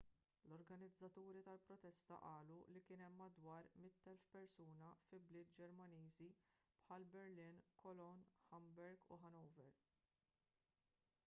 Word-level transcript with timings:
l-organizzaturi 0.49 1.41
tal-protesta 1.47 2.15
qalu 2.23 2.57
li 2.73 2.81
kien 2.87 3.03
hemm 3.07 3.19
madwar 3.23 3.69
100,000 3.83 4.25
persuna 4.37 4.89
fi 5.11 5.21
bliet 5.27 5.53
ġermaniżi 5.61 6.31
bħal 6.41 7.07
berlin 7.19 7.63
cologne 7.85 8.45
hamburg 8.49 9.07
u 9.17 9.21
hanover 9.29 9.77